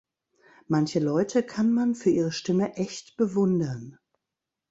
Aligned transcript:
Manche 0.67 0.99
Leute 0.99 1.43
kann 1.43 1.71
man 1.73 1.93
für 1.93 2.09
ihre 2.09 2.31
Stimme 2.31 2.73
echt 2.73 3.17
bewundern. 3.17 3.99